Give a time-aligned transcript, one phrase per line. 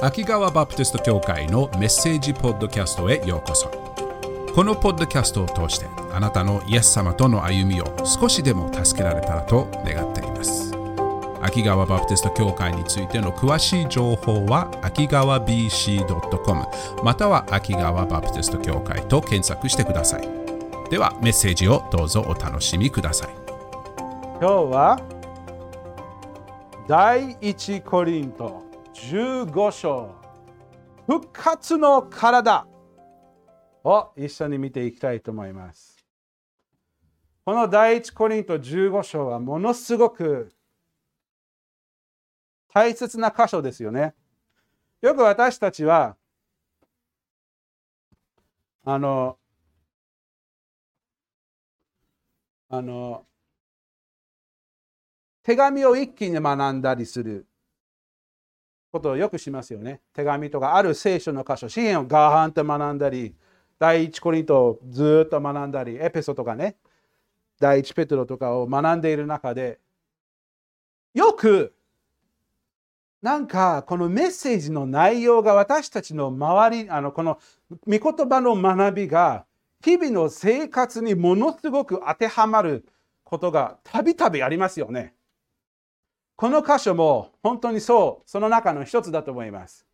[0.00, 3.68] 秋川バプテスト教会のメッセージポッドキャストへようこそ。
[4.54, 10.72] このポッドキャストを通してあなたのイエス様との歩みを少しでも助けられたらと願っています。
[11.42, 16.64] 秋川バプテスト教会についての詳しい情報は秋川 BC.com
[17.02, 20.28] または秋川バプテスト教会と検索してください。
[20.90, 23.30] ではメッセージをどうぞお楽しみください。
[24.40, 25.00] 今日は
[26.86, 28.67] 第一コリント。
[29.06, 30.14] 15章
[31.06, 32.66] 復活の体
[33.84, 35.96] を一緒に見ていきたいと思います。
[37.44, 40.52] この第一コリント15章はものすごく
[42.74, 44.14] 大切な箇所ですよね。
[45.00, 46.16] よく私たちは
[48.84, 49.38] あの
[52.68, 53.24] あの
[55.42, 57.46] 手紙を一気に学んだりする
[58.90, 60.00] ことをよくしますよね。
[60.12, 63.34] 手紙とかある聖書の箇所、詩篇をガーハンと学んだり、
[63.78, 66.76] 第一コリントをずっと学んだり、エペソとかね、
[67.60, 69.78] 第一ペトロとかを学んでいる中で、
[71.14, 71.74] よく
[73.20, 77.38] なんかこのメッセージの内容が私たちの周り、あのこの
[77.86, 79.44] 御言葉の学びが
[79.84, 82.86] 日々の生活にものすごく当てはまる
[83.24, 85.14] ことがたびたびありますよね。
[86.38, 89.84] この箇所も本当にそう、その中の一つだと思います。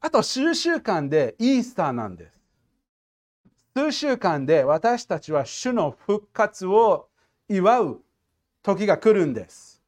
[0.00, 2.32] あと数週間でイースターなんです。
[3.76, 7.06] 数週間で私たちは主の復活を
[7.48, 8.02] 祝う
[8.64, 9.80] 時が来るんです。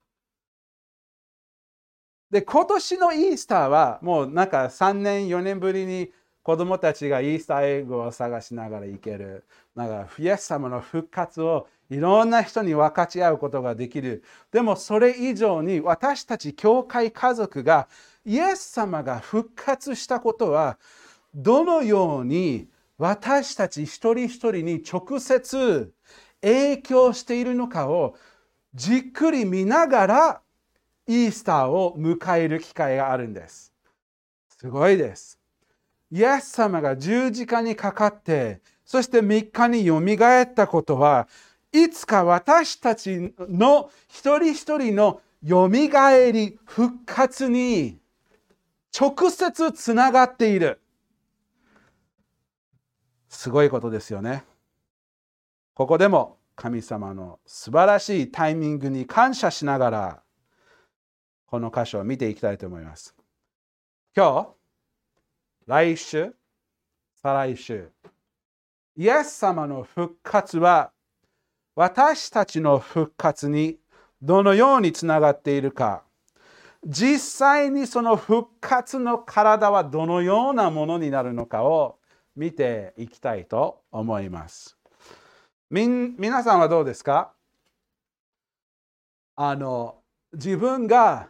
[2.31, 6.13] で、今年のイースターはもうなんか3年、4年ぶりに
[6.45, 9.45] 子供たちがイースターエッグを探しながら行ける。
[9.75, 14.23] なんか、イエス様の復活をいろんな人に分かち合うことができる。
[14.53, 17.89] でもそれ以上に私たち教会家族が
[18.25, 20.79] イエス様が復活したことは
[21.35, 25.93] どのように私たち一人一人に直接
[26.43, 28.17] 影響しているのかを
[28.75, 30.41] じっくり見ながら
[31.07, 33.73] イースターを迎える機会があるんです。
[34.49, 35.39] すごいです。
[36.11, 41.29] イエス様が十字架にかかってそして3日によみがえったことは
[41.73, 47.99] いつか私たちの一人一人のよみがえり復活に
[48.99, 50.81] 直接つながっている。
[53.29, 54.45] すごいことですよね。
[55.75, 60.23] ここでも神様の素晴らしいタイミングに感謝しながら
[61.47, 63.15] この箇所を見ていきたいと思います。
[64.17, 64.49] 今日
[65.67, 66.35] 来週
[67.23, 67.93] 再来週
[68.97, 70.91] イエス様の復活は
[71.79, 73.79] 私たちの復活に
[74.21, 76.03] どのようにつながっているか。
[76.85, 82.01] 実際にその復活の体はどのようなものになるのかを
[82.35, 84.77] 見ていきたいと思います。
[85.71, 87.33] み皆さんはどうですか？
[89.37, 89.99] あの
[90.33, 91.29] 自分が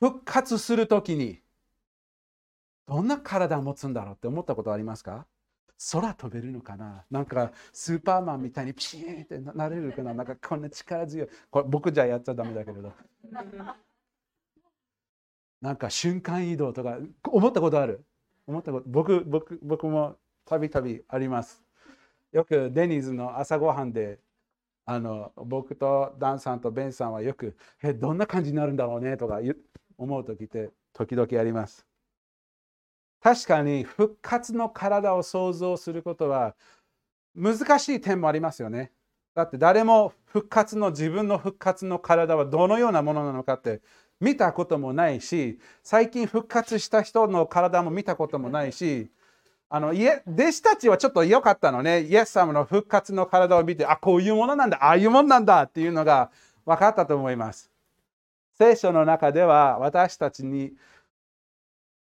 [0.00, 1.40] 復活するときに
[2.86, 5.24] どんな体を持つんだろうって思ったことありますか？
[5.92, 7.04] 空飛べるのかな？
[7.10, 10.12] なんかスーパーマンみたいにピシーンってなれるかな？
[10.12, 11.28] なんかこんな力強い。
[11.50, 12.92] これ僕じゃやっちゃダメだけれど。
[15.62, 18.04] なんか瞬間移動とか思ったことある？
[18.46, 21.62] 思ったこと僕僕僕もたびたびあります。
[22.32, 24.18] よくデニーズの朝ごはんで
[24.84, 29.16] あの僕とダンさんとベンさんはよくえどんな感じになるんだろうね？
[29.16, 29.40] とか
[29.96, 31.86] 思う時って時々あります。
[33.22, 36.54] 確かに復活の体を想像することは
[37.34, 38.92] 難しい点もありますよね。
[39.34, 43.80] だって誰も復活の自分の復活の体はどのようなものなのかって
[44.20, 49.08] 見たこともないし最近復活した人の体も見たこともないし
[49.68, 50.02] あの弟
[50.52, 56.30] 子たちはちょっと良かったのねイエス様の復活の体を見てあこういうものなんだああいうものなんだっていうのが
[56.66, 57.70] 分かったと思います。
[58.58, 60.72] 聖書の中では私たちに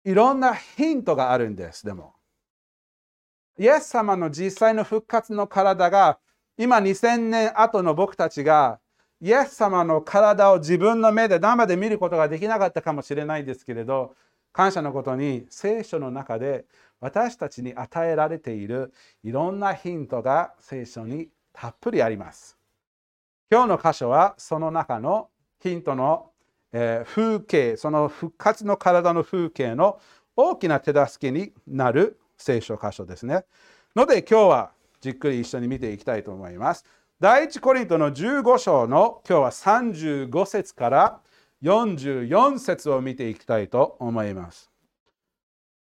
[0.05, 2.14] いろんなヒントがあるんです、でも。
[3.58, 6.19] イエス様の実際の復活の体が、
[6.56, 8.81] 今2000年後の僕たちが、
[9.20, 14.14] イエス様の体を自分の目で生で見ることができなかったかもしれないですけれど、
[14.52, 16.64] 感謝のことに聖書の中で
[17.00, 18.93] 私たちに与えられている
[19.23, 22.58] いろんなヒントが聖書にたっぷりあります。
[23.50, 25.29] 今日の箇所はその中の
[25.61, 26.30] ヒントの
[26.72, 30.00] えー、風景、その復活の体の風景の
[30.37, 33.44] 大きな手助けになる聖書箇所ですね。
[33.94, 36.84] ので今日はじっくり一緒に見ていきたいと思います。
[37.19, 41.20] 第一コリントの15章の今日は35節から
[41.62, 44.70] 44節を見ていきたいと思います。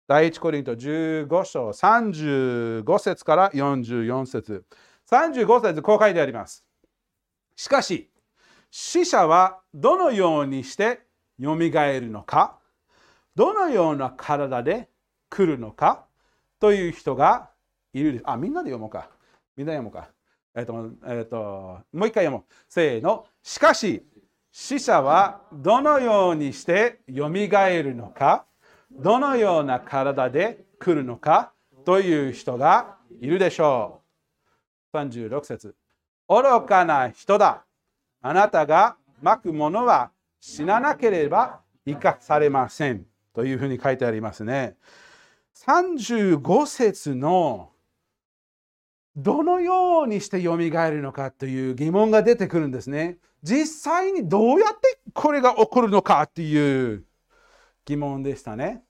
[0.09, 4.65] 第一コリント15章35節から44節
[5.11, 6.65] 35節こう書いてあります。
[7.55, 8.11] しかし、
[8.71, 11.01] 死者はどのようにして
[11.39, 12.59] よみがえるのか
[13.35, 14.89] どのような体で
[15.31, 16.07] 来るのか
[16.59, 17.51] という人が
[17.93, 18.21] いる。
[18.25, 19.11] あ、みんなで読もうか。
[19.57, 20.09] みんな読もうか。
[20.57, 21.37] えっ、ー、と、え、ー、と、
[21.93, 22.45] もう一回読もう。
[22.69, 23.27] せーの。
[23.43, 24.05] しかし、
[24.51, 28.47] 死者はどのようにしてよみがえるのか
[28.91, 31.53] どのような体で来るのか
[31.85, 34.03] という人がいるでしょ
[34.93, 34.97] う。
[34.97, 35.77] 36節
[36.29, 37.65] 愚かな人だ。
[38.21, 40.11] あなたがまくものは
[40.41, 43.07] 死ななければ生かされません。
[43.35, 44.77] というふうに書いてありますね。
[45.55, 47.71] 35節の
[49.17, 53.19] どのようにしてよみがえるのかという疑問が出てくるんですね。
[53.43, 57.05] 実際にどうやってこれが起こるのかっていう
[57.85, 58.83] 疑問でしたね。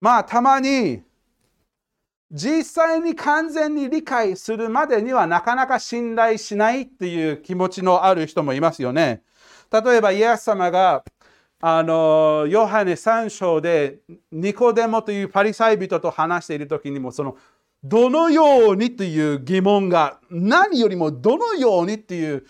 [0.00, 1.02] まあたまに
[2.30, 9.22] 実際に完全に理解するまでにはなかなか信頼しないっていう気持ちのある人もいますよね。
[9.72, 11.04] 例えばイエス様が
[11.60, 13.98] あのヨハネ3章で
[14.30, 17.36] ニコデモというパリサイ人と話している時にもその
[17.82, 22.44] どのようにという疑問が何よりもどのようにっていう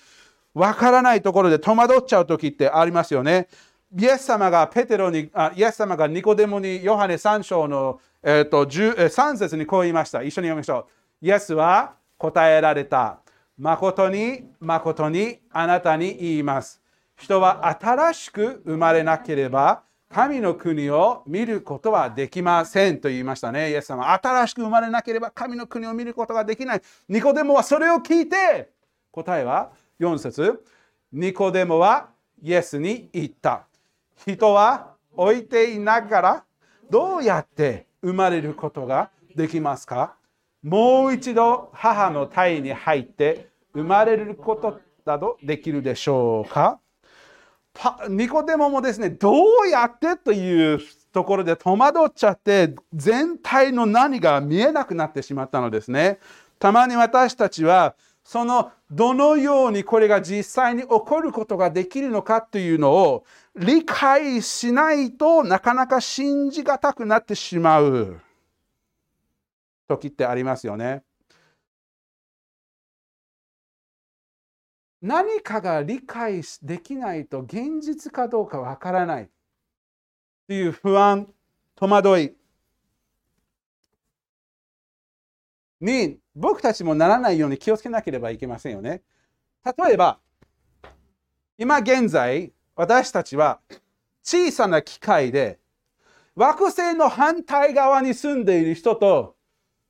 [0.54, 3.48] わからないところで戸惑っちゃう時ってありますよね。
[3.98, 10.22] イエス様がペテロにあイエス様がニコデモにヨハネ3章の、えーと、と3節にこう言いました。
[10.22, 10.86] 一緒に読みましょ
[11.22, 11.26] う。
[11.26, 13.20] イエスは答えられた。
[13.56, 16.82] 誠に誠にあなたに言います。
[17.16, 23.70] 人は新しく生まれなければ神の国を見ることはできませんと言いましたね。
[23.70, 24.12] イエス様。
[24.12, 26.82] 新しく生まれなければ神の国を見ることができない。
[27.08, 28.68] ニコデモはそれを聞いて、
[29.10, 30.62] 答えは4節
[31.14, 32.10] ニコデモは
[32.42, 33.66] イエスに言った。
[34.24, 36.44] 人は置いていながら
[36.90, 40.14] どうやって生まれることができますか？
[40.62, 46.80] もう一度母の体に入って生まれることなどできるでしょうか？
[48.08, 49.34] ニコデモもですね、ど
[49.64, 50.80] うやってという
[51.12, 56.18] ところで戸惑っちゃって、全体の何が見えなくなってしまったのですね。
[56.58, 63.24] たまに私たちは、そのどのようにこれが実際に起こることができるのかというのを
[63.56, 68.20] 理解しないとなかなか信じがたくなってしまう
[69.88, 71.02] 時ってありますよね。
[75.00, 79.30] 何かが理解できないと現実かどうかわからない
[80.48, 81.32] という不安、
[81.76, 82.36] 戸惑い
[85.80, 89.02] に僕たちもならないように気をつけなければいけませんよね。
[89.64, 90.18] 例えば、
[91.58, 93.58] 今現在、私たちは
[94.22, 95.58] 小さな機械で
[96.34, 99.34] 惑星の反対側に住んでいる人と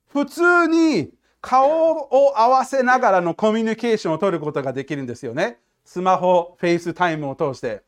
[0.07, 1.11] 普通に
[1.41, 5.59] 顔を合わせながらのコミュニケーションを取ることができるんですよね。
[5.85, 7.83] スマホ、フェイスタイムを通して。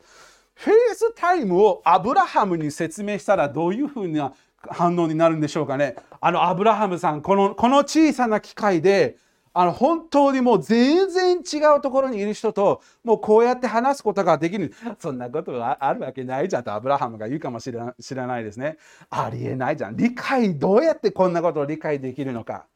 [0.54, 4.34] フェイスタイムをアブラハムに説明したらどういうふうな
[4.70, 5.96] 反応になるんでしょうかね。
[6.20, 9.18] あのアブラハムさん、このこの小さな機械で
[9.54, 14.74] あの本当にもう全然違うところにいる人ともうこうやって話すことができる。
[15.00, 16.64] そんなことがあるわけないじゃん。
[16.64, 18.78] とアブラハムが言うかもしれ知らないですね。
[19.10, 19.98] ありえないじゃん。
[19.98, 22.68] 理解どうやってこんなことを理解できるのか。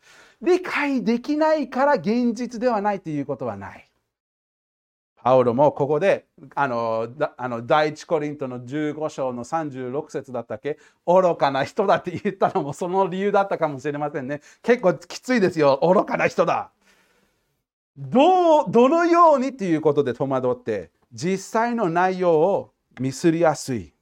[0.41, 3.92] 理解できないから現実ではないということはない。
[5.23, 10.77] パウロもここであのあの第一コリントの15章の36節だったっけ？
[11.07, 14.41] 愚かな人だって言ったのもその理由だったかもしれませんね。
[14.61, 16.71] 結構きついですよ愚かな人だ。
[17.97, 23.93] どうどのようにということで戸惑って実際の内容をミスりやすい。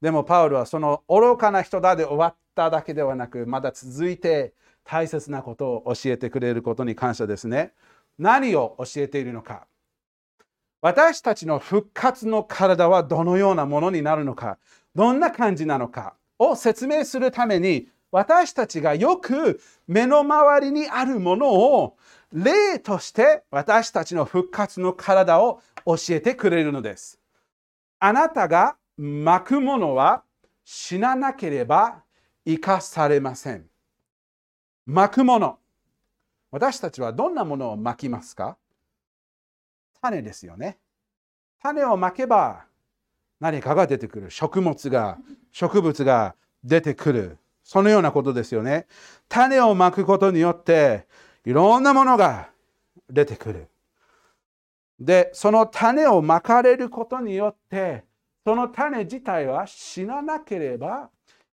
[0.00, 4.52] でもパウロはその愚かな人だで終わっただけではなくまだ続いて
[4.84, 7.72] 大切なことを教えてくれることに感謝ですね。
[8.16, 9.66] 何を教えているのか。
[10.82, 14.58] 私たちの復活の体はどのようなものになるのか、
[14.94, 21.96] どんな感じなのかを説明するために、私たちがよく目の周りにあるものを
[22.32, 27.20] 例として私たちの復活の体を教えてくれるのです。
[28.00, 30.24] あなたが巻くものは
[30.64, 32.02] 死ななければ
[32.44, 33.66] 生かされません。
[34.84, 35.58] 巻くもの。
[36.50, 38.58] 私たちはどんなものを巻きますか？
[40.02, 40.78] 種ですよね。
[41.62, 42.64] 種をまけば
[43.40, 44.30] 何かが出てくる。
[44.30, 45.18] 食物が、
[45.52, 47.38] 植物が出てくる。
[47.62, 48.86] そのようなことですよね。
[49.28, 51.06] 種をまくことによって
[51.44, 52.48] いろんなものが
[53.08, 53.68] 出てくる。
[54.98, 58.04] で、その種をまかれることによって、
[58.44, 61.10] その種自体は死ななければ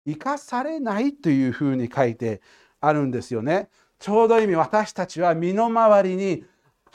[0.07, 2.43] 生かされないというふうに書いて
[2.81, 3.69] あるんですよね。
[3.99, 6.45] ちょうど意味私たちは身の回りに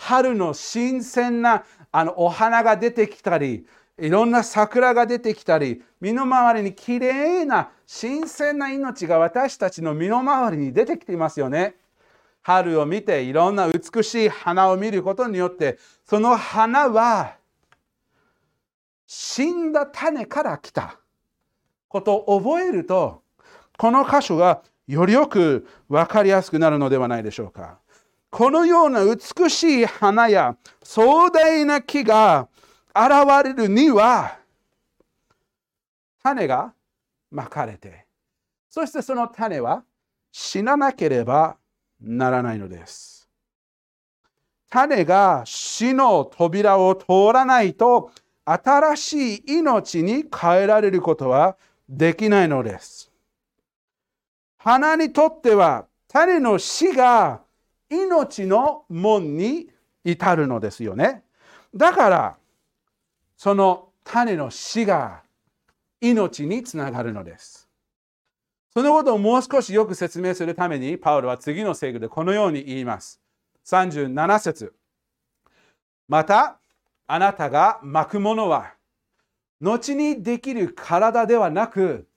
[0.01, 3.65] 春の新鮮なあのお花が出てきたり
[3.97, 11.75] いろんな桜が出てきたり身の回りにきれいな新鮮な命が私たちの身の回りに出てきていますよね。
[12.41, 17.35] 春を見ていろんな美しい花を見ることによってその花は
[19.05, 20.97] 死んだ種から来た
[21.89, 23.21] ことを覚えると
[23.77, 27.79] この箇所がよりよく分かりやすくなるのではないでしょうか。
[28.29, 32.47] このような美しい花や壮大な木が
[32.95, 34.37] 現れるには
[36.21, 36.73] 種が
[37.31, 38.05] まかれて
[38.69, 39.83] そしてその種は
[40.31, 41.57] 死ななければ
[41.99, 43.27] ならないのです。
[44.69, 48.11] 種が死の扉を通らないと
[48.45, 51.57] 新しい命に変えられることは
[51.87, 53.11] できないのです。
[54.57, 57.41] 花にとっては種の死が
[57.89, 59.69] 命の門に
[60.03, 61.23] 至るのですよね。
[61.75, 62.37] だから
[63.37, 65.21] その種の死が
[66.01, 67.69] 命につながるのです。
[68.73, 73.19] そのことをもう少しよく説明するために、パウロは次の聖句でこのように言います。
[73.65, 74.73] 37節
[76.07, 76.59] また、
[77.07, 78.73] あなたが巻くものは、
[79.59, 82.07] 後にできる体ではなく、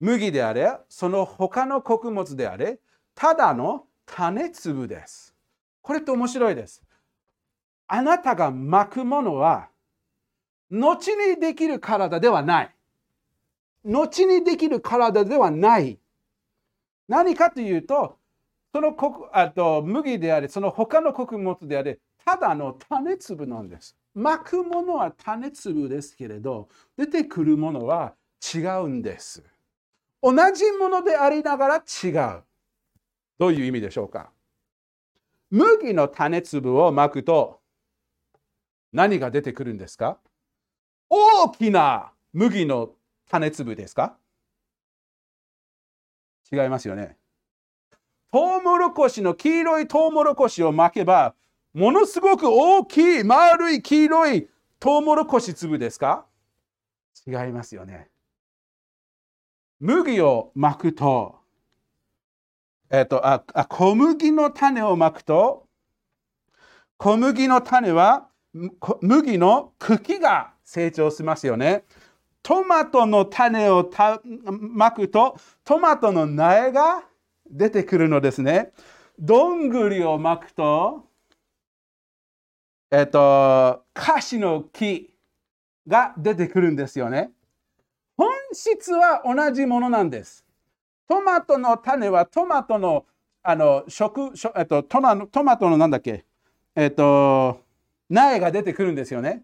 [0.00, 2.80] 麦であれ、その他の穀物であれ、
[3.14, 5.34] ただの種粒です。
[5.80, 6.82] これって面白いです。
[7.86, 9.68] あなたが巻くものは、
[10.70, 12.74] 後にできる体ではない。
[13.84, 15.98] 後にできる体ではない。
[17.08, 18.18] 何かというと、
[18.72, 18.96] その
[19.32, 23.96] あと麦であれ、その他の穀物であれ、ただの種粒なんです。
[24.14, 28.14] 巻くものは種粒ですけれど、出てくるものは
[28.54, 29.42] 違うんです。
[30.22, 32.42] 同じものでありながら違う。
[33.40, 34.30] どういう意味でしょうか？
[35.50, 37.60] 麦の種粒を巻くと
[38.92, 40.18] 何が出てくるんですか？
[41.08, 42.90] 大きな麦の
[43.30, 44.18] 種粒ですか？
[46.52, 47.16] 違いますよね。
[48.30, 51.34] トウモロコシの黄色いトウモロコシを巻けば、
[51.72, 56.26] ものすごく大きい丸い黄色いトウモロコシ粒ですか？
[57.26, 58.10] 違いますよね。
[59.80, 61.39] 麦を巻くと、
[62.90, 65.66] えっと、ああ小麦の種を巻くと、
[66.96, 68.28] 小麦の種は
[69.00, 71.84] 麦の茎が成長しますよね。
[72.42, 73.88] トマトの種を
[74.50, 77.04] まくとトマトの苗が
[77.48, 78.72] 出てくるのですね。
[79.18, 81.04] どんぐりをまくと、
[82.90, 85.14] えっと、カシの木
[85.86, 87.30] が出てくるんですよね。
[88.16, 90.44] 本質は同じものなんです。
[91.10, 93.04] トマトの種はトマトの
[93.42, 95.16] あの食、えっと、トマ
[95.56, 96.24] トのなんだっけ、
[96.76, 97.62] えっと、
[98.08, 99.42] 苗が出てくるんですよね。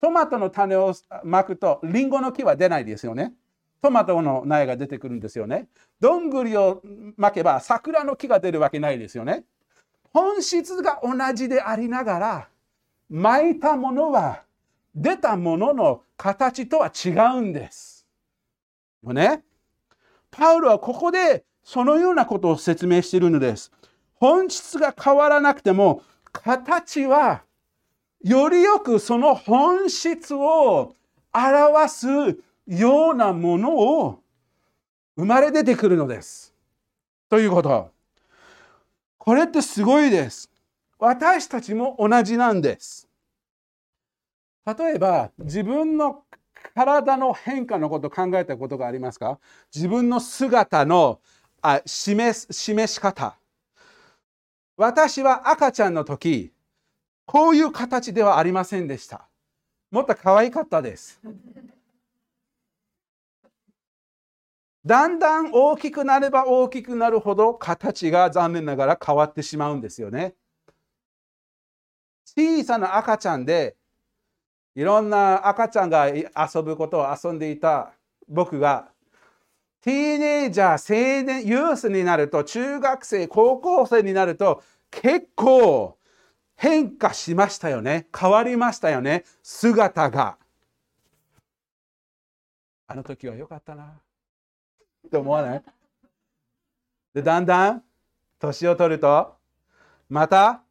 [0.00, 3.32] トマトの種をまくとリンゴの木は出ないですよね。
[3.82, 5.66] トマトの苗が出てくるんですよね。
[5.98, 6.80] どんぐりを
[7.16, 9.42] まけば桜の木が出るわけないですよね。
[10.12, 12.48] 本質が同じでありながら、
[13.10, 14.44] 巻いたものは
[14.94, 17.08] 出たものの形とは違
[17.38, 18.06] うんです。
[19.02, 19.42] ね、
[20.36, 23.70] パウロはここでそのようなことを説明しているのです。
[24.14, 27.42] 本質が変わらなくても形は
[28.20, 30.96] よりよくその本質を
[31.32, 32.06] 表す
[32.66, 34.20] ようなものを
[35.16, 36.52] 生まれ出てくるのです。
[37.28, 37.92] ということ。
[39.18, 40.50] これってすごいです。
[40.98, 43.08] 私たちも同じなんです。
[44.66, 46.23] 例えば自分の
[46.74, 49.38] 体の変化のことを考えたことがありますか？
[49.74, 51.20] 自分の姿の
[51.62, 53.36] あ示示し方。
[54.76, 56.52] 私は赤ちゃんの時
[57.26, 59.28] こういう形ではありませんでした。
[59.90, 61.20] もっと可愛かったです。
[64.84, 70.34] だんだん大きくなれば大きくなるほど形が残念ながら変わってしまうんですよね。
[72.26, 73.76] 小さな赤ちゃんで
[74.74, 76.26] いろんな赤ちゃんが遊
[76.62, 77.92] ぶことを遊んでいた
[78.28, 78.88] 僕が
[79.80, 85.98] ティーネイジャー、青年、ユースになると中学生、高校生になると結構
[86.56, 88.06] 変化しましたよね。
[88.18, 89.24] 変わりましたよね。
[89.42, 90.38] 姿が。
[92.86, 93.84] あの時は良かったな。
[93.84, 95.62] って思わない？
[97.12, 97.82] で、だんだん
[98.38, 99.34] 年を取ると、
[100.08, 100.62] また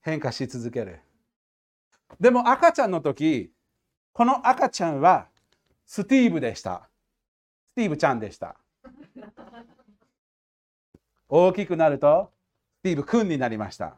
[0.00, 1.00] 変化し続ける。
[2.20, 3.52] でも赤ちゃんの時、
[4.12, 5.28] この赤ちゃんは
[5.86, 6.88] スティーブでした。
[7.72, 8.56] スティーブちゃんでした。
[11.28, 12.32] 大きくなると、
[12.80, 13.96] スティーブ君になりました。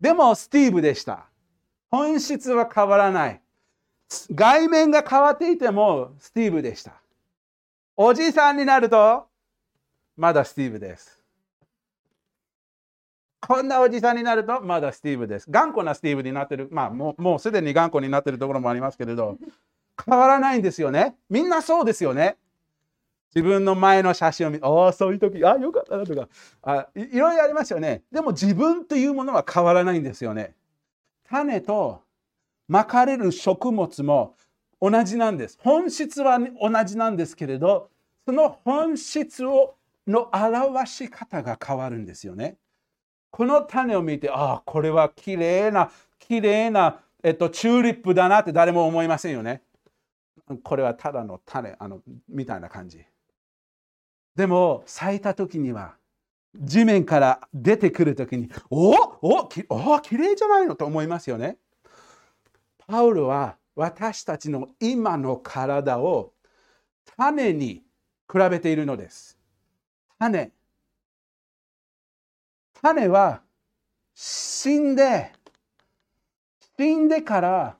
[0.00, 1.26] でもスティーブでした。
[1.90, 3.40] 本質は変わらない。
[4.32, 6.92] 外面が変わっていてもスティーブでした。
[7.96, 9.26] おじさんになると、
[10.16, 11.15] まだスティーブです。
[13.46, 15.46] こんなおじさんになると、まだスティーブです。
[15.48, 16.68] 頑固なスティーブになってる。
[16.72, 19.38] まあ、もうもうすでに頑固になってるところもありますけれど、
[20.04, 21.14] 変わらないんですよね。
[21.30, 22.38] みんなそうですよね。
[23.34, 26.28] 自分の前の写真を見、ああ、そういう時、ああ、よかったなとか
[26.62, 28.02] あい、いろいろありますよね。
[28.10, 30.54] でも自分というものは変わらないんですよね。
[31.28, 32.02] 種と
[32.66, 34.34] まかれる食物も
[34.80, 35.58] 同じなんです。
[35.62, 37.90] 本質は同じなんですけれど、
[38.24, 39.76] その本質を
[40.06, 42.56] の表し方が変わるんですよね。
[43.36, 49.60] この種を見て、ああ、これはきれいな、きれいな、えっと、チューリップだなって誰も思いませんよね。
[50.62, 52.00] これはただの種、あの、
[52.30, 53.04] みたいな感じ。
[54.34, 55.96] でも、咲いた時には、
[56.54, 61.58] 地面から出てくる時に、おおきおきれいじゃないのと思いますよね。
[62.86, 66.32] パウルは私たちの今の体を
[67.18, 67.82] 種に
[68.32, 69.38] 比べているのです。
[70.18, 70.55] 種。
[72.86, 73.40] 種は
[74.14, 75.32] 死んで、
[76.78, 77.76] 死んでから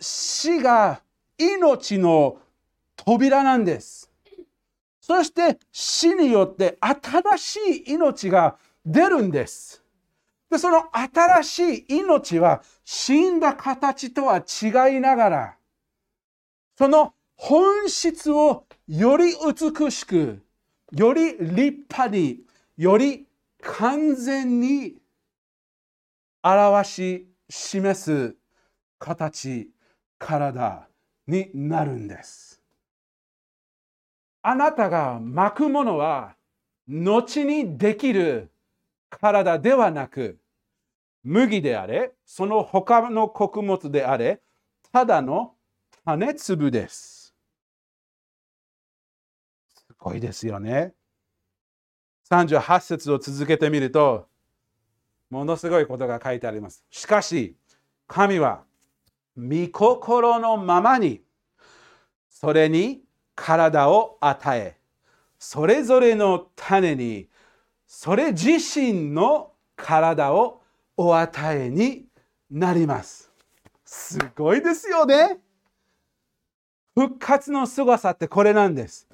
[0.00, 1.00] 死が
[1.38, 2.38] 命の
[2.96, 4.10] 扉なんです。
[5.00, 9.82] そして死によって新しい命が出るんです。
[10.50, 15.56] で、その新しい命は死んだ形とは違いながら、
[16.76, 20.42] その本質をより美しく、
[20.90, 21.48] より立
[21.88, 22.40] 派に、
[22.76, 23.27] より
[23.62, 24.96] 完全に
[26.42, 28.36] 表し示す
[28.98, 29.70] 形、
[30.18, 30.88] 体
[31.26, 32.60] になるんです。
[34.42, 36.36] あなたが巻くものは
[36.86, 38.50] 後にできる
[39.10, 40.38] 体ではなく、
[41.22, 44.40] 麦であれ、その他の穀物であれ、
[44.92, 45.54] ただの
[46.04, 47.34] 種粒です。
[49.74, 50.94] すごいですよね。
[52.30, 54.28] 38節を続けてみると、
[55.30, 56.84] ものすごいことが書いてあります。
[56.90, 57.56] しかし、
[58.06, 58.64] 神は、
[59.36, 61.22] 御心のままに、
[62.28, 63.02] それに
[63.34, 64.76] 体を与え、
[65.38, 67.28] それぞれの種に
[67.88, 70.60] それ自身の体を
[70.96, 72.04] お与えに
[72.50, 73.32] なります。
[73.84, 75.38] すごいですよね。
[76.94, 79.07] 復活の凄さってこれなんです。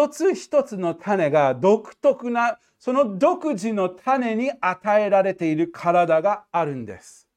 [0.00, 7.28] 一つ一つの種が独特な、その独自の種に与えられている体があるんです。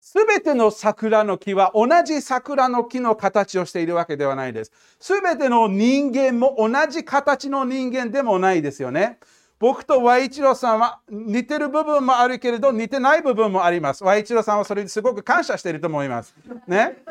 [0.00, 4.72] すべての桜の木は同じ桜の木の形をしているわけではないです。
[4.98, 9.20] すべての人間も同じ形の人間でもないですよね。
[9.60, 14.02] 僕と和一郎さんは似てる部分もあるけれど似てない部分もあります。
[14.02, 16.34] 和一郎さんはそれにすごく感謝していると思います。
[16.66, 17.04] ね。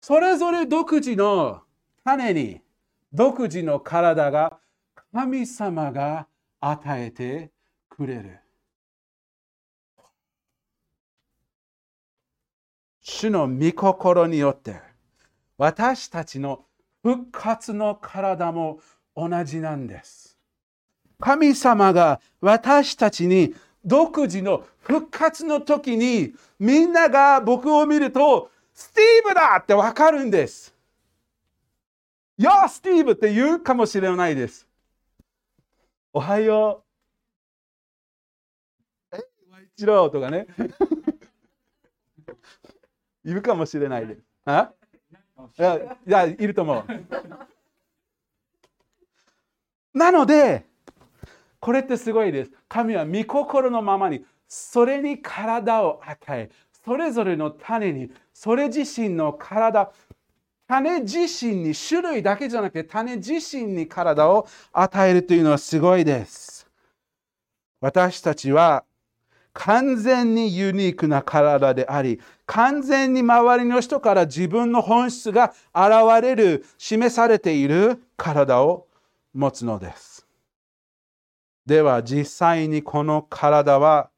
[0.00, 1.62] それぞれ独自の
[2.04, 2.60] 種に
[3.12, 4.58] 独自の体が
[5.12, 6.26] 神様が
[6.60, 7.50] 与えて
[7.88, 8.38] くれる。
[13.02, 14.80] 主の御心によって
[15.58, 16.64] 私たちの
[17.02, 18.80] 復活の体も
[19.14, 20.38] 同じなんです。
[21.20, 30.71] 神様が私たちに独自の復活の時にみんなが僕を見るとスティーブだってわかるんです。
[32.42, 34.66] いや、スティーブって言うかもしれないです。
[36.12, 36.82] おはよ
[39.12, 39.16] う。
[39.16, 39.20] え、
[39.76, 40.48] 一郎とかね。
[43.22, 44.22] いるかもしれないです。
[44.44, 44.72] あ？
[45.56, 46.84] いや、いやいると思う。
[49.96, 50.66] なので、
[51.60, 52.50] これってすごいです。
[52.66, 56.50] 神は御心のままに、それに体を与え、
[56.84, 59.92] それぞれの種に、それ自身の体、
[60.72, 66.66] 種自身に、種類だけじゃなくて、種自身に体を与えるというのはすごいです。
[67.80, 68.84] 私たちは
[69.52, 78.86] 完全にユニークな体であり、完全に周りの人から自分の本質が現れる、示されている体を
[79.34, 80.26] 持つのです。
[81.66, 84.08] では実際にこの体は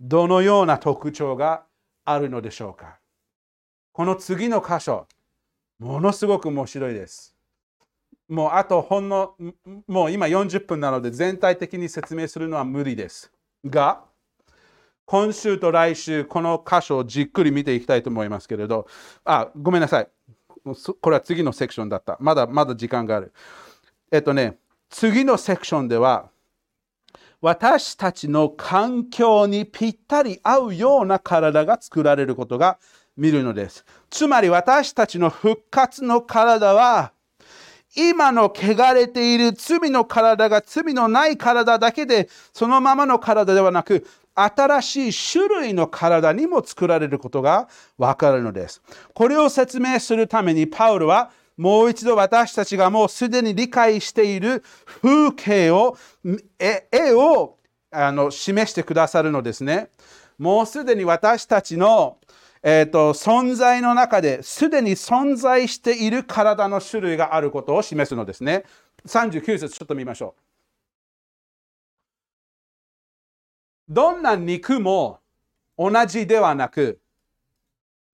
[0.00, 1.62] どのような特徴が
[2.04, 2.98] あるのでしょうか
[3.92, 5.06] この次の箇所、
[5.80, 7.34] ものすごく面白いです。
[8.28, 9.34] もうあとほんの、
[9.88, 13.32] もう今40分なので全体的に説明するのは無理です。
[13.64, 14.04] が、
[15.06, 18.86] 今週と来週、この箇所をじっくり見ていきたいと思いますけれど、
[19.24, 20.08] あ、ごめんなさい。
[21.00, 22.18] これは次のセクションだった。
[22.20, 23.32] まだまだ時間がある。
[24.12, 24.58] えっとね、
[24.90, 26.28] 次のセクションでは、
[27.40, 32.78] 私たちの環境にぴったり合うような体が作られることが
[33.20, 33.84] 見るのです。
[34.08, 37.12] つまり私たちの復活の体は、
[37.94, 48.80] 今の汚れている罪の体が罪のない体だけでそのままの体ではなく新しい種類の体にも作られることがわかるのです。
[49.12, 54.62] これを説明するためにパウルはもう一度私たちがもうすでに理解している
[55.02, 55.98] 風景を
[56.58, 57.56] 絵を
[57.90, 59.90] あの示してくださるのですね。
[60.38, 62.16] もうすでに私たちの
[62.62, 68.64] えーと、存在の中ですでに存在している体の種類があることを示すのですね。
[69.06, 70.34] 39節ちょっと見ましょ
[73.88, 73.92] う。
[73.92, 75.20] どんな肉も
[75.78, 77.00] 同じではなく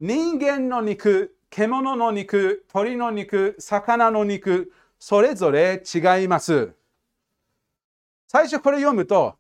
[0.01, 6.73] 人間の肉、獣の肉、鳥の肉、魚の肉、それぞれ違います。
[8.29, 9.37] 最初これ読むと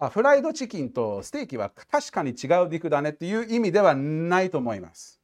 [0.00, 5.20] あフライドチキンとステーキは確かに違う肉だねっていう意味ではないと思います。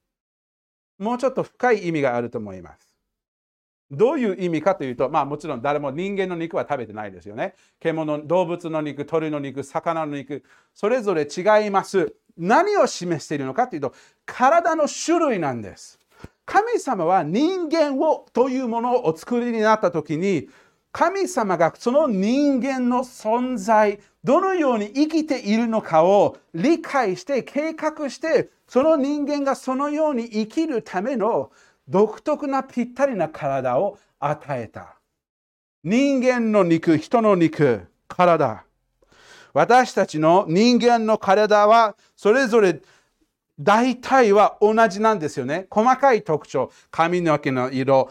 [0.98, 2.86] もうちょっと深い意味があると思います。
[3.90, 7.54] どういう意味かというと、まあもちろん誰も人間の肉は食べてないですよね。
[7.80, 10.42] 獣、動物の肉、鳥の肉、魚の肉、
[10.74, 12.14] それぞれ違います。
[12.36, 13.94] 何を示しているのかというと、
[14.26, 15.98] 体の種類なんです。
[16.44, 20.48] 神様は人間をというものをお作りになった時に、
[20.92, 31.52] 神様がその人間の存在、どのように生きているのかを理解して計画してその人間がそのように生きるための
[31.88, 34.96] 独特なぴったりな体を与えた。
[35.84, 38.64] 人間の肉人の肉体。
[39.52, 42.80] 私たちの人間の体はそれぞれ
[43.58, 45.66] 大体は同じなんですよね。
[45.70, 48.10] 細かい特徴、髪の毛の色、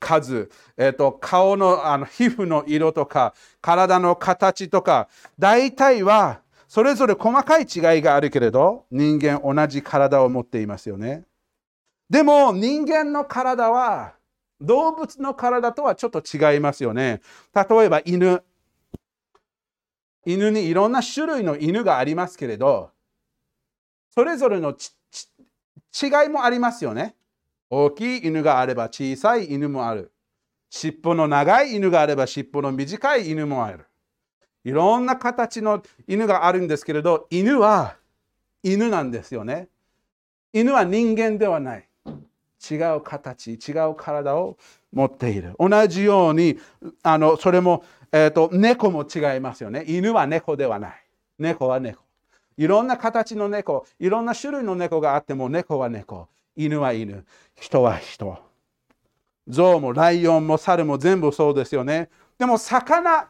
[0.00, 11.24] 数、えーと、顔のあの皮膚の色とか、体の形とか、大体はそれぞれ細かい違いがあるけれど、人間同じ体を持っていますよね。
[12.08, 14.14] でも人間の体は
[14.60, 17.20] 動物の体とはちょっと違いますよね。
[17.54, 18.42] 例えば犬。
[20.24, 22.90] 犬にいろんな種類の犬がありますけれど、
[24.16, 27.14] それぞれの違いもありますよね。
[27.68, 30.10] 大きい犬があれば小さい犬もある。
[30.70, 33.84] 尻尾の長い犬があれば尻尾の短い犬もある。
[34.64, 37.96] いろんな形の犬があるんですけれど、犬は
[38.62, 39.68] 犬なんですよね。
[40.54, 41.86] 犬は人間ではない。
[42.70, 44.56] 違う形、違う体を
[44.94, 45.54] 持っている。
[45.58, 46.58] 同じように、
[47.02, 49.84] あのそれも、えーと猫も違いますよね。
[49.86, 51.04] 犬は猫ではない。
[51.38, 52.05] 猫は猫。
[52.56, 58.38] いろんな形の猫、いろんな種類の猫があっても猫は猫、犬は犬、人は人。
[59.48, 62.08] 象もライオンも猿も全部そうですよね。
[62.38, 63.28] でも魚、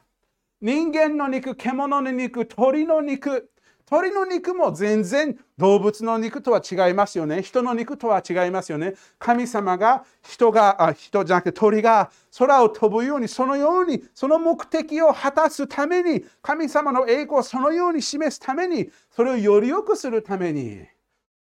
[0.61, 3.51] 人間の肉、獣の肉、鳥の肉、
[3.89, 7.41] 鳥の肉も全然動物の肉とは違いますよね。
[7.41, 8.95] 人の肉とは違いますよね。
[9.21, 20.85] 神様が人が、あ人じゃなくて鳥が空を飛ぶように、そのように、その目的を果たすために、神様の栄光をそのように示すために、それをより良くするために、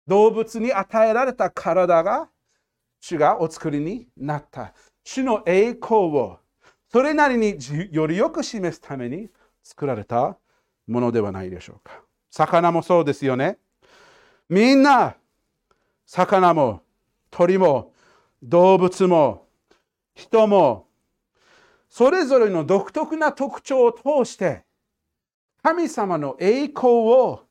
[0.06, 2.28] 動物に与えられた体が、
[3.00, 4.74] 主がお作りになった。
[5.02, 6.38] 主の栄光を、
[6.92, 7.56] それなりに
[7.90, 9.30] よりよく示すために
[9.62, 10.36] 作られた
[10.86, 12.03] ものではないでしょうか。
[12.34, 13.58] 魚もそうですよね。
[14.48, 15.14] みんな、
[16.04, 16.82] 魚も
[17.30, 17.92] 鳥も
[18.42, 19.46] 動物も
[20.14, 20.88] 人も
[21.88, 24.64] それぞれの独特な特徴を通して
[25.62, 27.44] 神様の栄光を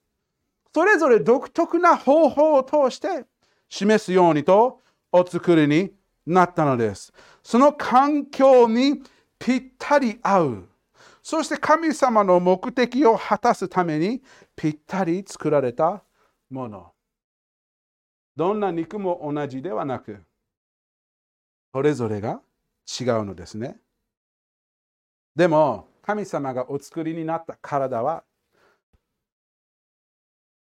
[0.73, 3.25] それぞれ独特な方法を通して
[3.69, 5.91] 示すようにとお作りに
[6.27, 7.13] なったのです。
[7.41, 9.01] その環境に
[9.39, 10.69] ぴったり合う。
[11.23, 14.21] そして神様の目的を果たすために
[14.55, 16.03] ぴったり作られた
[16.49, 16.91] もの。
[18.35, 20.23] どんな肉も同じではなく、
[21.73, 22.41] それぞれが
[22.99, 23.77] 違うのですね。
[25.35, 28.23] でも、神様がお作りになった体は、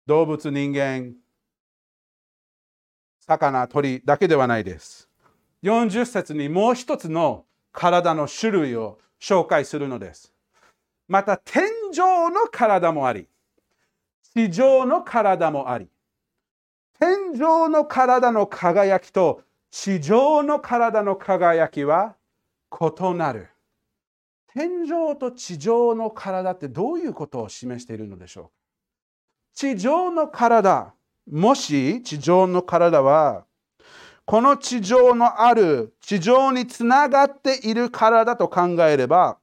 [0.06, 1.14] 動物、人間、
[3.20, 5.08] 魚、鳥だけではないです。
[5.62, 10.32] 40節にもう一つの体の種類を紹介するのです。
[11.08, 11.98] また天井
[12.30, 13.28] の体もあり、
[14.34, 15.88] 地上の体もあり、
[17.00, 22.16] 天井の体の輝きと地上の体の輝きは
[22.70, 23.48] 異なる。
[24.54, 28.50] 天井と地上の体ってどういうことを示しているのでしょうか？
[29.54, 30.92] 地上の体、
[31.30, 33.44] もし地上の体は、
[34.24, 39.38] この地上のある地上につながっている体と考えれば、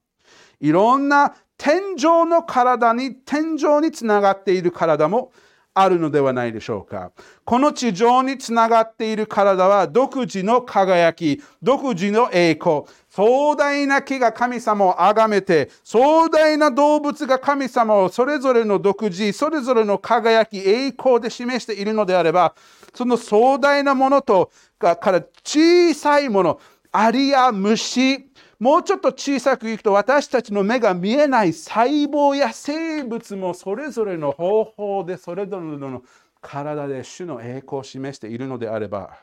[0.59, 5.31] いろんな天井の体に天井につながっている体も
[5.77, 7.11] あるのではないでしょうか。
[7.43, 22.55] この地上につながっている体は独自の輝き、独自の栄光、壮大な木が神様を崇めて、壮大な動物が神様をそれぞれの独自、それぞれの輝き、栄光で示しているのであれば、
[22.93, 26.59] その壮大なものとから小さいもの、
[26.93, 36.03] アリや虫、もうちょっと小さくいくと私たちの目が見えない細胞や生物もそれぞれの方法でそれぞれの
[36.41, 39.17] 体で主の栄光を示しているのであれば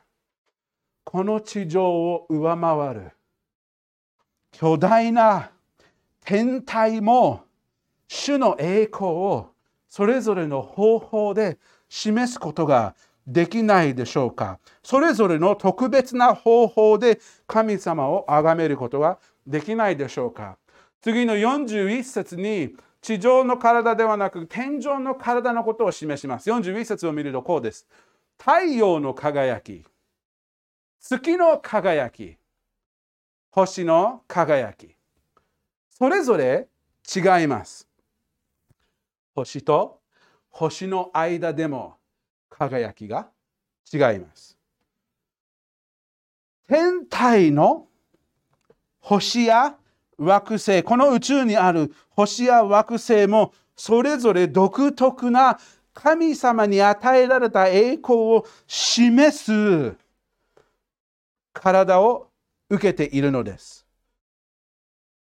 [1.05, 3.11] この地上を上回る
[4.53, 5.51] 巨大な
[6.25, 7.45] 天体も
[8.09, 9.53] 主の栄光を
[9.89, 12.95] それぞれの方法で示すことが
[13.27, 14.59] できないでしょうか？
[14.83, 20.59] それぞれの特別な方法で神様を崇めることはできないでしょうか？
[21.01, 26.51] 次の41節に地上の体ではなく天井の体のことを示します。
[26.51, 27.87] 41節を見るとこうです。
[28.39, 29.85] 太陽の輝き、
[31.01, 32.37] 月の輝き、
[33.51, 34.97] 星の輝き、
[35.91, 36.69] それぞれ
[37.15, 37.89] 違います。
[39.35, 40.01] 星と
[40.51, 41.97] 星の間でも
[42.59, 43.29] 輝きが
[43.93, 44.57] 違います。
[46.69, 47.89] 天体の
[49.01, 49.77] 星や
[50.17, 55.59] 惑星、この宇宙にある星や惑星もそれぞれ独特な
[55.95, 59.97] 神様に与えられた栄光を示す
[61.53, 62.29] 体を
[62.71, 63.87] 受けているのです。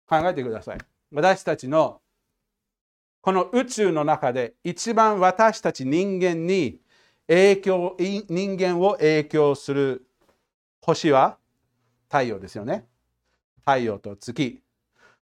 [0.06, 0.78] 考えてください。
[1.12, 2.00] 私たちの
[3.22, 6.80] この宇宙の中で一番私たち人間に
[7.31, 7.97] 影響、
[8.29, 10.05] 人間を影響する
[10.83, 11.38] 星は
[12.09, 12.87] 太陽ですよね。
[13.61, 14.61] 太陽と月。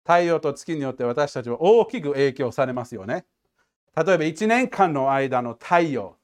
[0.03, 3.25] 太陽と月によって私たちは大きく影響されますよね。
[3.95, 6.17] 例えば1年間の間の太陽。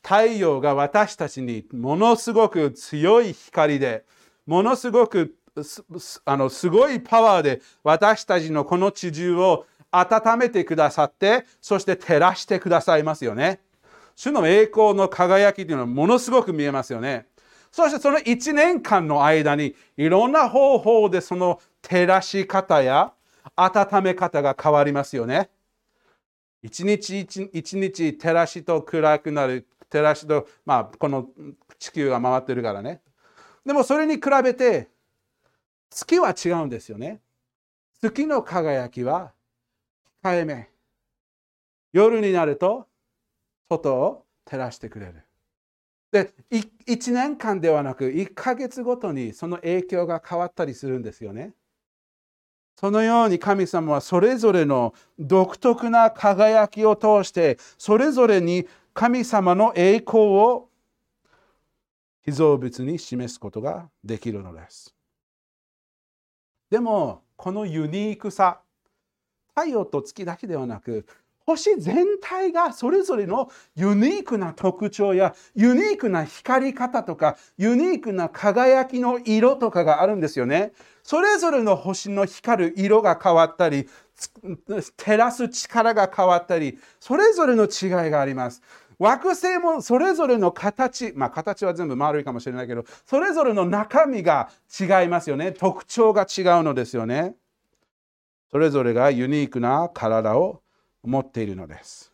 [0.00, 4.04] 太陽が私たちにものすごく強い光で、
[4.46, 5.34] ものすごく
[6.24, 13.63] あのすごいパワーで私たちのこの地中を温めてくださって、そして照らしてくださいますよね。
[14.14, 17.26] 主の栄光の輝きというのはものすごく見えますよね。
[17.70, 23.12] そしてその1年間の間にいろんな方法でその照らし方や
[23.56, 25.50] 温め方が変わりますよね。
[26.62, 31.28] 一日一日照らしと暗くなる照らしと、まあ、この
[31.78, 33.02] 地球が回ってるからね。
[33.66, 34.88] でもそれに比べて
[35.90, 37.20] 月は違うんですよね。
[38.00, 39.32] 月の輝きは
[40.22, 40.70] 控えめ。
[41.92, 42.86] 夜になると
[43.68, 45.22] 外を照らしてくれる。
[46.12, 51.54] で1年間ではなく1ヶ月ごとにその影響が変わったりするんですよね。
[52.76, 60.68] そのように神様はそれぞれの独特な輝きを通してそれぞれに神様の栄光を
[62.22, 64.94] 被造物に示すことができるのです。
[66.70, 68.60] でもこのユニークさ
[69.56, 71.06] 太陽と月だけではなく
[71.46, 80.72] 星全体がそれぞれのユニークな特徴やユニークな光り方とかユニークな輝きの色とかがあるんですよね。
[81.02, 83.88] それぞれの星の光る色が変わったり
[84.96, 88.62] 照らす力が変わったりそれぞれの違いがあります。
[88.98, 95.52] 惑星もそれぞれの形、まあ形は全部丸いかもしれないけど、それぞれの中身が違いますよね。
[95.52, 97.34] 特徴が違うのですよね。
[98.50, 100.62] それぞれがユニークな体を
[101.04, 102.12] 持っているのです。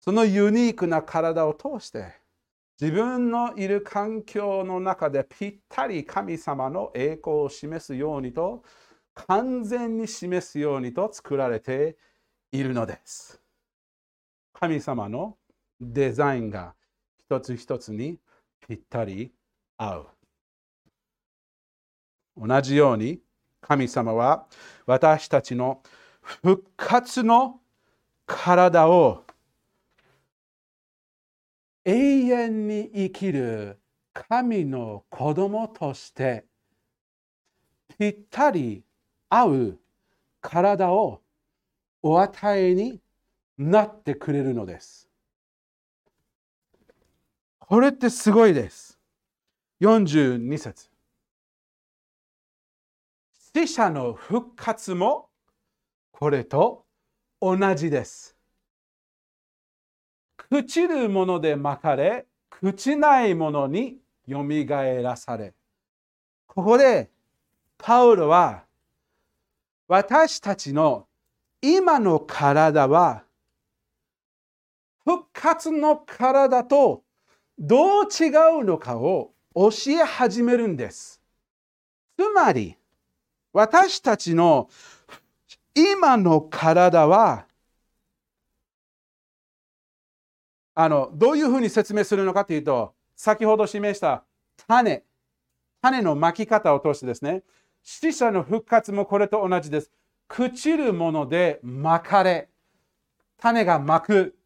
[0.00, 2.14] そのユニークな体を通して
[2.80, 8.64] 自分のいる環境の中でぴったり神様の栄光を示すようにと
[9.14, 11.96] 完全に示すようにと作られて
[12.50, 13.40] いるのです。
[14.52, 15.36] 神様の
[15.80, 16.74] デザインが
[17.18, 18.18] 一つ一つに
[18.66, 19.32] ぴったり
[19.76, 20.06] 合う。
[22.36, 23.20] 同じように
[23.60, 24.46] 神様は
[24.86, 25.82] 私たちの
[26.22, 27.60] 復活の
[28.26, 29.24] 体を
[31.84, 33.78] 永遠に生きる
[34.12, 36.44] 神の子供として
[37.98, 38.84] ぴったり
[39.28, 39.78] 合う
[40.40, 41.20] 体を
[42.02, 43.00] お与えに
[43.58, 45.08] なってくれるのです。
[47.58, 48.98] これってすごいです。
[49.80, 50.90] 42節
[53.54, 55.28] 死者の復活も
[56.22, 56.84] これと
[57.40, 58.36] 同じです。
[60.52, 63.96] 朽ちるもので巻かれ、朽ちないものに
[64.28, 65.52] よみがえらされ。
[66.46, 67.10] ここで、
[67.76, 68.62] パウロは、
[69.88, 71.08] 私たちの
[71.60, 73.24] 今の体は、
[75.04, 77.02] 復活の体と
[77.58, 78.28] どう違
[78.60, 81.20] うのかを教え始めるんです。
[82.16, 82.76] つまり、
[83.52, 84.70] 私たちの
[85.74, 87.46] 今の体は、
[90.74, 94.24] あのどういうふうに説明するのかというと、先ほど示した
[94.66, 95.04] 種、
[95.80, 97.42] 種の巻き方を通してですね、
[97.82, 99.90] 死者の復活もこれと同じです。
[100.28, 102.48] 朽ちるもので巻かれ、
[103.38, 104.36] 種が巻く、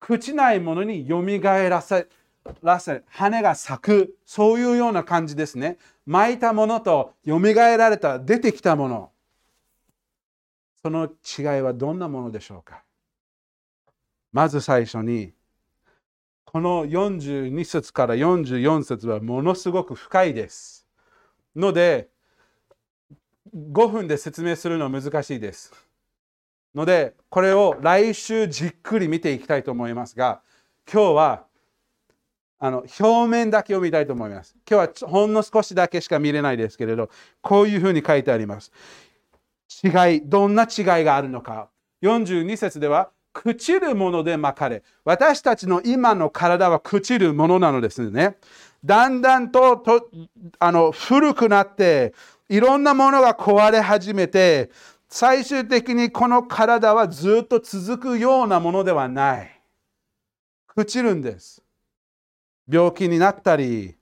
[0.00, 2.08] 朽ちないものによみがえらせ、
[2.62, 5.78] らせ羽が咲く、そういうような感じですね。
[6.06, 9.12] 巻いたものとよみがえられた、出てきたもの。
[10.82, 12.82] その違いはどんなものでしょうか？
[14.32, 15.32] まず最初に、
[16.44, 20.86] この42節から44節はものすごく深いです。
[21.54, 22.08] ので、
[23.54, 25.72] 5分で説明するのは難しいです。
[26.74, 30.40] ので、これを来週じっくり見ていきたいと思いますが、
[30.92, 31.44] 今日は
[32.58, 34.54] あの表面だけを見たいと思います。
[34.70, 37.10] 今日はほんの少しだけしか見れないですけれど、
[37.42, 38.70] こういうふうに書いてあります。
[39.84, 41.68] 違い、どんな違いがあるのか。
[42.02, 44.82] 42節では、朽ちるもので巻かれ。
[45.04, 48.36] 私たちの今の体は朽ちるものなのですね。
[48.84, 50.08] だんだんとと
[50.58, 52.14] あの古くなって、
[52.48, 54.70] いろんなものが壊れ始めて、
[55.08, 59.62] 最終的にこの体はずっと続くようなものではない。
[60.76, 61.62] 朽ちるんです。
[62.68, 63.96] 病気になったり、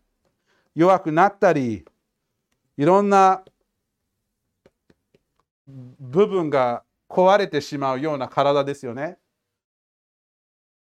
[0.74, 1.84] 弱くなったり、
[2.76, 3.42] いろんな
[5.68, 9.18] 部分が壊れてしまうような体ですよね。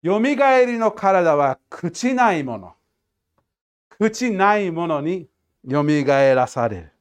[0.02, 2.74] よみがえりの体は朽ちないもの。
[4.00, 5.28] 朽ちないものに
[5.64, 6.92] よみがえらされる。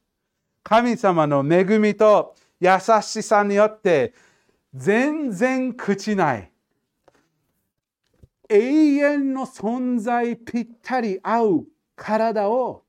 [0.63, 4.13] 神様の恵みと優しさによって
[4.75, 6.51] 全然朽ちない
[8.49, 11.65] 永遠の存在ぴったり合う
[11.95, 12.83] 体を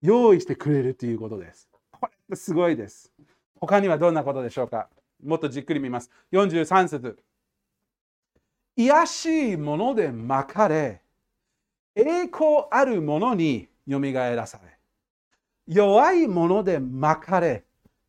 [0.00, 1.68] 用意してくれるということです。
[1.90, 3.09] これすごいです。
[3.60, 4.88] 他にはどんなことでしょうか？
[5.22, 6.10] もっとじっくり見ます。
[6.32, 7.18] 43節
[8.76, 11.02] 癒しいもので巻かれ、
[11.94, 14.78] 栄光あるものによみがえらされ、
[15.66, 17.64] 弱いもので巻かれ、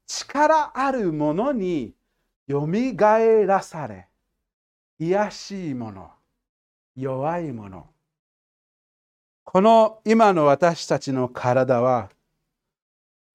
[0.08, 1.94] 力あるものに
[2.48, 4.08] よみがえらされ、
[5.00, 6.12] 癒しいもの、
[6.96, 7.88] 弱いもの。
[9.44, 12.10] この今の私たちの体は、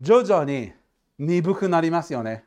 [0.00, 0.72] 徐々に
[1.18, 2.44] 鈍くなりますよね。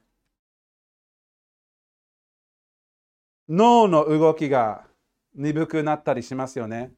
[3.47, 4.85] 脳の動きが
[5.35, 6.91] 鈍くなったりしますよね。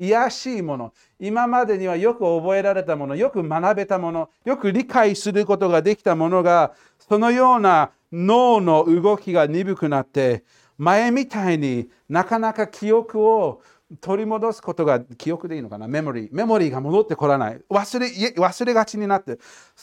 [0.00, 10.44] 癒しいもの、今までにはよく覚えられたもの、よく学べたもの、よく理解することができたものが、そのような脳の動きが鈍くなって、
[10.78, 13.62] 前みたいになかなか記憶を
[14.00, 15.88] 取り戻すことが記憶でいいのかな？
[15.88, 16.28] メモリー。
[16.30, 17.60] メモリーが戻ってこらない。
[17.70, 19.38] 忘れ忘れがちになって、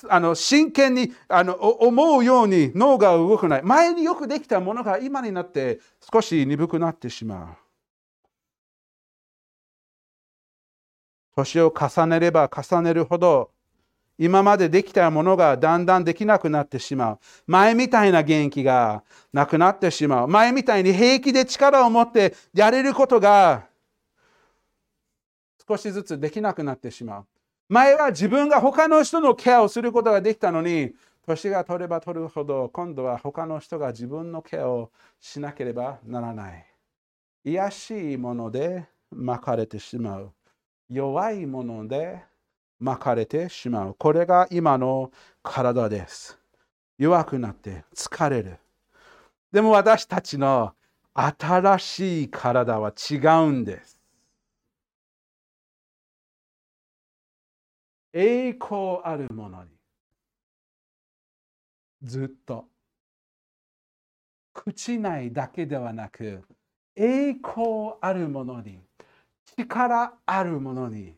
[0.09, 3.63] あの真剣にあの思うように脳が動くない。
[3.63, 5.79] 前によくできたものが今になって
[6.13, 7.47] 少し鈍くなってしまう。
[11.35, 13.51] 年を重ねれば重ねるほど
[14.17, 17.19] 今までできたものがだんだんできなくなってしまう。
[17.47, 20.27] 前みたいな元気がなくなってしまう。
[20.27, 23.65] 前みたいに平気で力を持ってやれることが
[25.67, 27.25] 少しずつできなくなってしまう。
[27.69, 30.93] 前は自分が他の人のケアをすることができたのに、
[31.25, 36.65] 年が取れば取るほど今度は他の人が自分のケアをしなければならない。
[37.43, 40.31] 癒しいもので巻かれてしまう。
[40.89, 42.23] 弱いもので
[42.79, 43.95] 巻かれてしまう。
[43.97, 46.37] これが今の体です。
[46.97, 48.57] 弱くなって疲れる。
[49.51, 50.73] でも私たちの
[51.13, 53.15] 新しい体は違
[53.47, 53.94] うんです。
[58.17, 59.69] 栄光あるものに。
[62.01, 62.65] ずっと。
[64.53, 66.41] 朽ちないだけではなく
[66.95, 68.79] 栄光あるものに。
[69.57, 71.13] 力あるものに。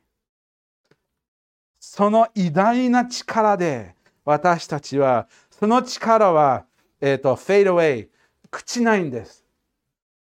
[1.80, 3.94] その偉大な力で
[4.26, 6.66] 私たちはその力は、
[7.00, 8.10] えーと、フェイドウェイ
[8.52, 9.46] 朽ちないんです。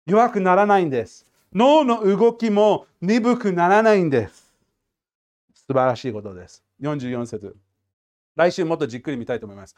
[0.07, 1.27] 弱くならないんです。
[1.53, 4.42] 脳の動きも鈍くならないんです。
[5.67, 7.57] 素晴らしいことです44節
[8.37, 9.77] 来週もっとじっくり見たいと思います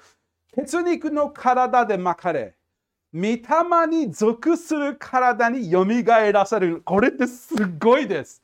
[0.55, 2.55] 血肉の体で巻かれ
[3.14, 6.82] 御霊に属する体によみがえらせる。
[6.85, 8.43] これってすごいです。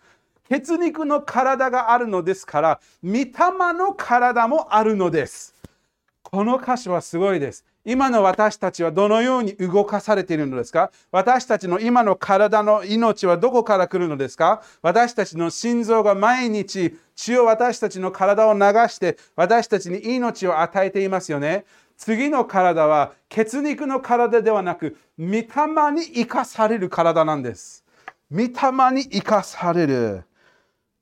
[0.49, 3.33] 血肉の体があるのですから、御霊
[3.75, 5.57] の体もあるのです。
[6.31, 7.65] この箇所はすごいです。
[7.85, 10.93] 今の私たちはどのように動かされているのですか？
[11.11, 14.63] 私たちの今の体の命はどこから来るのですか？
[14.81, 21.65] 私たちの心臓が毎日血を私たちの体を流して私たちに命を与えていますよね。
[21.97, 25.43] 次の体は血肉の体ではなく、御霊
[25.93, 27.85] に生かされる体なんです。
[28.31, 28.47] 御霊
[28.95, 30.25] に生かされる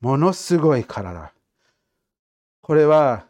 [0.01, 1.33] ものすごい体。
[2.63, 3.25] これは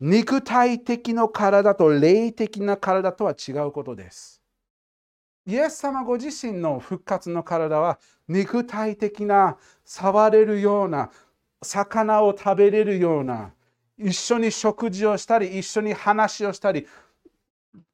[0.00, 4.40] 肉体的な体と霊的な体とは違うことです。
[5.46, 11.10] イエス様ご自身の復活の体は肉体的な触れるような
[11.62, 13.52] 魚を食べれるような
[13.98, 16.86] 一緒に食事をしたり一緒に話をしたり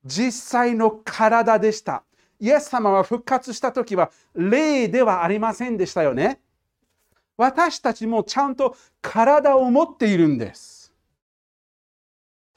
[0.05, 2.02] 実際の体でした。
[2.40, 6.40] イエス様は復活した時は霊ではありませんでしたよね。
[7.36, 10.74] 私たちもちゃんと体を持っているんです。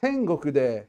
[0.00, 0.88] 天国で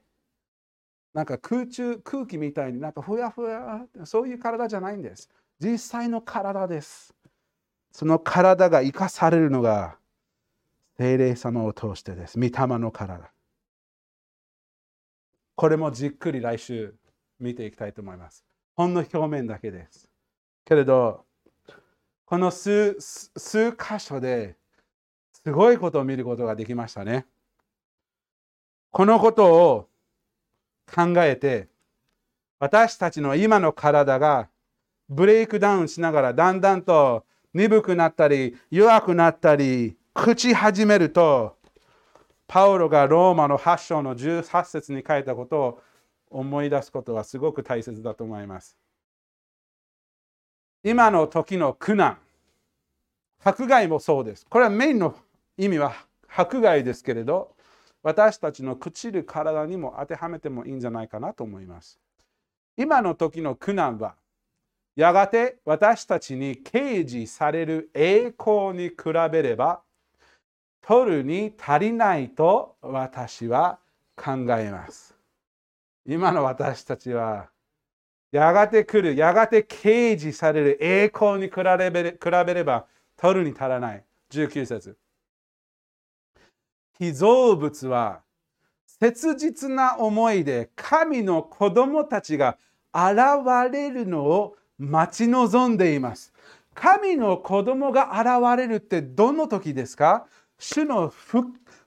[1.14, 5.30] なんか空中空気みたいになんかふやふやそういう体じゃないんです。
[5.60, 7.14] 実際の体です。
[7.92, 9.98] その体が生かされるのが
[10.98, 12.40] 精霊様を通してです。
[12.40, 13.32] 御霊の体。
[15.56, 16.96] これもじっくり来週
[17.40, 18.46] 見ていきたいと思います。
[18.76, 20.10] ほんの表面だけです。
[20.64, 21.26] けれど、
[22.26, 24.56] この数数箇所で
[25.34, 27.26] すごいことを見ることができましたね。
[28.92, 29.90] このことを
[30.94, 31.68] 考えて、
[32.60, 34.50] 私たちの今の体が
[35.10, 41.56] ブレイクダウンしながらだんだんと鈍くなったり弱くなったり朽ち始めると
[42.48, 45.82] パウロがローマの8章の18節に書いたことを
[46.32, 48.78] 思い出すことはすごく大切だと思います。
[50.84, 52.18] 今の時の苦難、
[53.44, 54.46] 迫害もそうです。
[54.50, 55.16] これはメインの
[55.58, 55.94] 意味は
[56.28, 57.56] 迫害ですけれど、
[58.02, 62.00] 私たちの朽ちる体にも当てはめてもいいんじゃないかなと思います。
[62.78, 64.16] 今の時の苦難は、
[64.96, 68.96] やがて私たちに掲示される栄光に比
[69.32, 69.82] べれば、
[70.82, 73.80] 取るに足りないと私は
[74.16, 75.16] 考えます。
[76.06, 77.50] 今の私たちは、
[78.32, 81.56] やがて来る、やがて掲示される栄光に比
[82.46, 82.86] べれば、
[83.18, 84.04] 取るに足らない。
[84.32, 84.98] 19節。
[87.00, 88.22] 被造物は
[88.86, 92.58] 切実な思いで神の子供たちが
[92.94, 96.34] 現れるのを待ち望んでいます。
[96.74, 100.26] 神の子供が現れるってどの時ですか？
[100.58, 101.14] 主の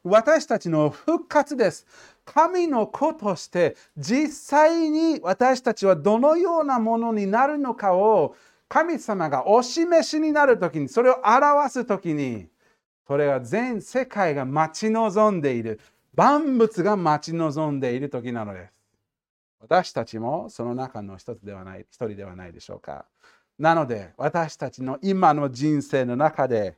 [0.03, 1.87] 私たちの復活です。
[2.25, 8.35] 神の子として実際に私たちはどのようなものになるのかを
[8.69, 12.47] 神様がお示しになる時にそれを表す時に
[13.07, 15.81] それは全世界が待ち望んでいる。
[16.15, 18.73] 万物が待ち望んでいる時なのです。
[19.61, 23.07] 私たちもその中の一つではない一人ではないでしょうか。
[23.59, 26.77] なので私たちの今の人生の中で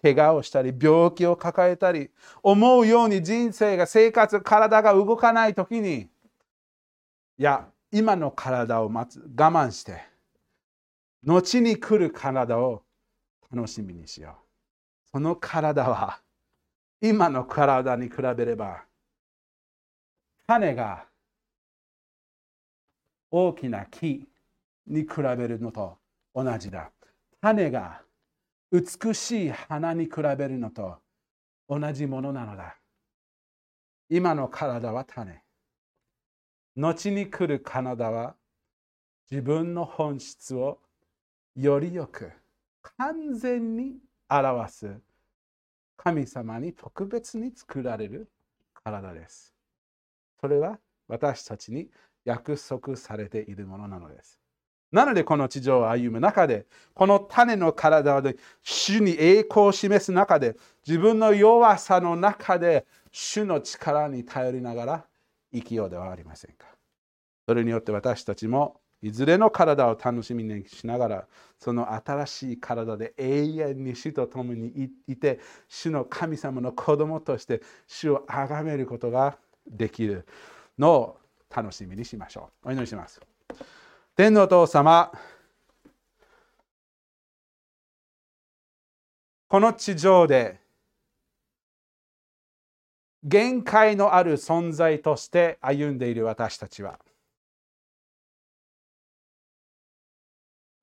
[0.00, 2.10] 怪我をしたり病気を抱えたり
[2.42, 6.08] 思うように人生が生活体が動かない時に
[7.38, 10.02] いや今の体を待つ我慢して
[11.24, 12.82] 後に来る体を
[13.52, 14.43] 楽しみにしよう。
[15.14, 16.18] この体は
[17.00, 18.82] 今の体に比べれば
[20.48, 21.06] 種が
[23.30, 24.26] 大きな木
[24.88, 25.98] に比べるのと
[26.34, 26.90] 同じだ。
[27.40, 28.02] 種が
[28.72, 30.96] 美しい花に比べるのと
[31.68, 32.74] 同じものなのだ。
[34.10, 35.44] 今の体は種。
[36.76, 38.34] 後に来る体は
[39.30, 40.80] 自分の本質を
[41.54, 42.32] よりよく
[42.98, 45.00] 完全に表す
[45.96, 48.28] 神様に特別に作られる
[48.82, 49.54] 体です。
[50.40, 51.88] それは私たちに
[52.24, 54.38] 約束されているものなのです。
[54.92, 60.56] なのでこの地上を歩む中で、この種の体で主に栄光を示す中で、
[60.86, 65.06] 自分の弱さの中で主の力に頼りながら
[65.52, 66.68] 生きようではありませんか。
[67.48, 71.26] それによって私たちもいずれの体を楽しみにしながら、
[71.58, 79.36] その新しい体で永遠に主と共にいて、主の神様の子供として主を崇めることが
[79.66, 80.26] できる
[80.78, 81.18] のを
[81.54, 82.68] 楽しみにしましょう。
[82.70, 83.20] お祈りします。
[84.16, 85.12] 天のお父様、
[89.48, 90.58] この地上で
[93.22, 96.98] 限界のある存在として歩んでいる私たちは、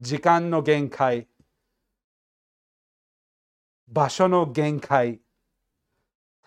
[0.01, 1.27] 時間の限界、
[3.87, 5.21] 場所の限界、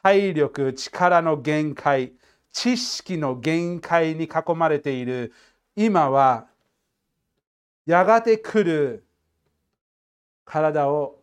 [0.02, 2.14] 体力、力の限界、
[2.50, 5.32] 知識の限界に囲まれている。
[5.76, 6.48] 今は、
[7.86, 9.06] やがて来る。
[10.44, 11.22] 体を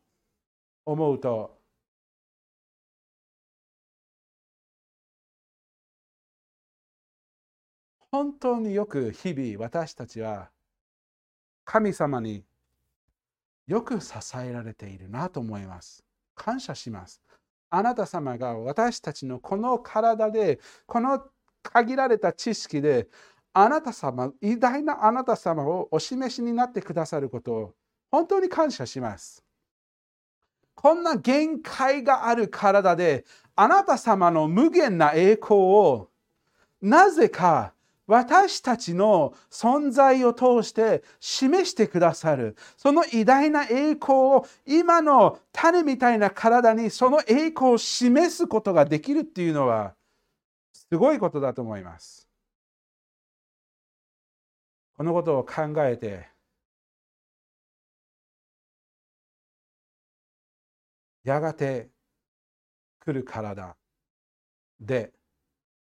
[0.85, 1.59] 思うと、
[8.09, 10.49] 本当によく日々私たちは
[11.71, 12.43] 神様に
[13.65, 16.03] よく支えられているなと思います。
[16.35, 17.21] 感謝します。
[17.69, 21.23] あなた様が私たちのこの体で、この
[21.63, 23.07] 限られた知識で、
[23.53, 27.73] あなた様、偉大なあなた様をお示しになってくださることを
[28.09, 29.41] 本当に感謝します。
[30.75, 33.23] こんな限界がある体で、
[33.55, 36.09] あなた様の無限な栄光を
[36.81, 37.73] なぜか
[38.11, 42.57] 私たちの存在を通して示してくださる。
[42.75, 49.95] その偉大な栄光を今の種みたいな体にその栄光を示すことができるっていうのは
[50.73, 52.27] すごいことだと思います。
[54.97, 56.27] このことを考えて
[61.23, 61.87] やがて
[62.99, 63.77] 来る体
[64.81, 65.13] で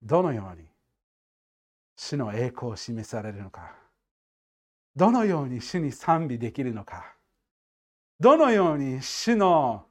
[0.02, 0.67] どのように
[2.00, 3.74] 主の栄光を示されるのか？
[4.94, 7.16] どのように主に賛美できるのか？
[8.20, 9.84] どのように主の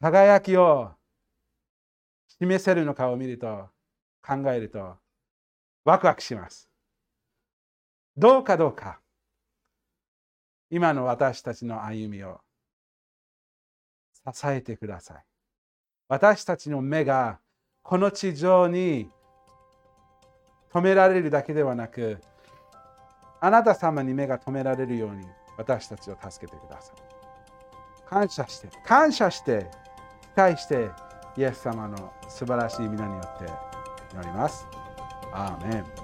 [0.00, 0.90] 輝きを
[2.40, 3.68] 示せるのかを見ると
[4.26, 4.96] 考えると
[5.84, 6.68] ワクワクします。
[8.16, 8.98] どうかどうか。
[10.68, 12.40] 今の私たちの歩みを
[14.34, 15.24] 支えてください。
[16.08, 17.38] 私たちの目が
[17.82, 19.08] この地上に
[20.74, 22.20] 止められるだけではなく、
[23.40, 25.24] あなた様に目が止められるように
[25.56, 28.08] 私たちを助けてください。
[28.08, 29.70] 感謝して、感謝して、
[30.34, 30.90] 期待して、
[31.36, 33.44] イエス様の素晴らしい皆によって
[34.14, 34.66] 祈ります。
[35.32, 36.03] アーメン